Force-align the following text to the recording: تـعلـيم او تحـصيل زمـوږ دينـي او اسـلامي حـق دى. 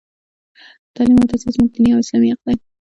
تـعلـيم 0.95 1.15
او 1.21 1.27
تحـصيل 1.29 1.51
زمـوږ 1.53 1.69
دينـي 1.73 1.89
او 1.93 1.99
اسـلامي 2.03 2.29
حـق 2.33 2.39
دى. 2.47 2.53